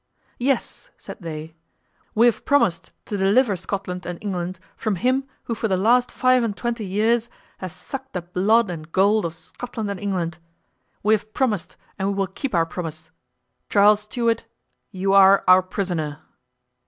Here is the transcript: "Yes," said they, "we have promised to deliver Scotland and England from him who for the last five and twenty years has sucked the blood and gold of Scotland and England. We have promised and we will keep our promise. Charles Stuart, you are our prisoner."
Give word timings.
"Yes," 0.39 0.89
said 0.97 1.19
they, 1.19 1.53
"we 2.15 2.25
have 2.25 2.43
promised 2.43 2.89
to 3.05 3.17
deliver 3.17 3.55
Scotland 3.55 4.03
and 4.03 4.17
England 4.19 4.59
from 4.75 4.95
him 4.95 5.25
who 5.43 5.53
for 5.53 5.67
the 5.67 5.77
last 5.77 6.11
five 6.11 6.43
and 6.43 6.57
twenty 6.57 6.83
years 6.83 7.29
has 7.59 7.71
sucked 7.71 8.13
the 8.13 8.23
blood 8.23 8.71
and 8.71 8.91
gold 8.91 9.25
of 9.25 9.35
Scotland 9.35 9.91
and 9.91 9.99
England. 9.99 10.39
We 11.03 11.13
have 11.13 11.31
promised 11.35 11.77
and 11.99 12.07
we 12.07 12.13
will 12.15 12.25
keep 12.25 12.55
our 12.55 12.65
promise. 12.65 13.11
Charles 13.69 13.99
Stuart, 13.99 14.45
you 14.89 15.13
are 15.13 15.43
our 15.47 15.61
prisoner." 15.61 16.19